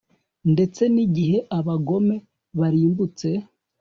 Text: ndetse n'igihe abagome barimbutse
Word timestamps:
ndetse 0.53 0.81
n'igihe 0.93 1.37
abagome 1.57 2.15
barimbutse 2.59 3.27